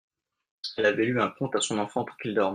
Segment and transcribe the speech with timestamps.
[0.77, 2.49] Elle avait lu un conte à son enfant pour qu’il dorme.